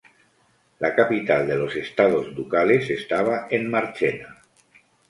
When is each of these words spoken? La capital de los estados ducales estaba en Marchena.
La 0.83 0.91
capital 0.95 1.45
de 1.47 1.55
los 1.55 1.75
estados 1.75 2.33
ducales 2.33 2.89
estaba 2.89 3.45
en 3.51 3.69
Marchena. 3.69 4.41